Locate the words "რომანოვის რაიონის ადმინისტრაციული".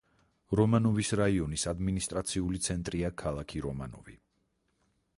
0.59-2.65